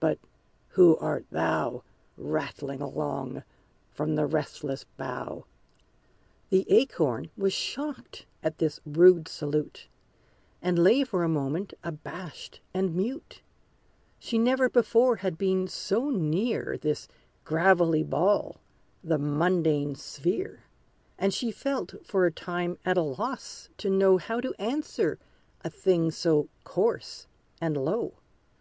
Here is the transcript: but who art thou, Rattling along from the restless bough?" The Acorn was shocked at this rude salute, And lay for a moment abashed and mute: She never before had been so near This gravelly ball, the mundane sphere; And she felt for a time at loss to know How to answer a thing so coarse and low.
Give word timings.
but 0.00 0.18
who 0.70 0.96
art 0.96 1.24
thou, 1.30 1.84
Rattling 2.16 2.80
along 2.80 3.44
from 3.92 4.16
the 4.16 4.26
restless 4.26 4.82
bough?" 4.96 5.46
The 6.50 6.68
Acorn 6.68 7.30
was 7.36 7.52
shocked 7.52 8.26
at 8.42 8.58
this 8.58 8.80
rude 8.84 9.28
salute, 9.28 9.86
And 10.60 10.80
lay 10.80 11.04
for 11.04 11.22
a 11.22 11.28
moment 11.28 11.74
abashed 11.84 12.58
and 12.74 12.96
mute: 12.96 13.40
She 14.18 14.36
never 14.36 14.68
before 14.68 15.14
had 15.14 15.38
been 15.38 15.68
so 15.68 16.10
near 16.10 16.76
This 16.76 17.06
gravelly 17.44 18.02
ball, 18.02 18.60
the 19.04 19.16
mundane 19.16 19.94
sphere; 19.94 20.64
And 21.16 21.32
she 21.32 21.52
felt 21.52 22.04
for 22.04 22.26
a 22.26 22.32
time 22.32 22.78
at 22.84 22.96
loss 22.96 23.68
to 23.78 23.88
know 23.90 24.16
How 24.16 24.40
to 24.40 24.52
answer 24.58 25.20
a 25.62 25.70
thing 25.70 26.10
so 26.10 26.48
coarse 26.64 27.28
and 27.60 27.76
low. 27.76 28.14